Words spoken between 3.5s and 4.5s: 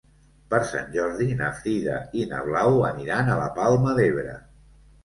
Palma d'Ebre.